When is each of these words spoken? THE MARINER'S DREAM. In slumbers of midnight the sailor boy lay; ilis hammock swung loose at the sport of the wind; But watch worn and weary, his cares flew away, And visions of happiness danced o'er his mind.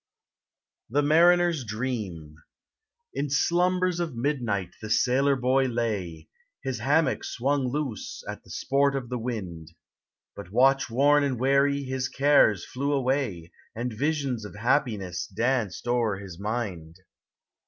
THE 0.89 1.03
MARINER'S 1.03 1.63
DREAM. 1.63 2.33
In 3.13 3.29
slumbers 3.29 3.99
of 3.99 4.15
midnight 4.15 4.71
the 4.81 4.89
sailor 4.89 5.35
boy 5.35 5.65
lay; 5.65 6.27
ilis 6.65 6.79
hammock 6.79 7.23
swung 7.23 7.67
loose 7.67 8.23
at 8.27 8.43
the 8.43 8.49
sport 8.49 8.95
of 8.95 9.09
the 9.09 9.19
wind; 9.19 9.73
But 10.35 10.49
watch 10.51 10.89
worn 10.89 11.23
and 11.23 11.39
weary, 11.39 11.83
his 11.83 12.09
cares 12.09 12.65
flew 12.65 12.93
away, 12.93 13.51
And 13.75 13.93
visions 13.93 14.43
of 14.43 14.55
happiness 14.55 15.27
danced 15.27 15.87
o'er 15.87 16.15
his 16.17 16.39
mind. 16.39 16.95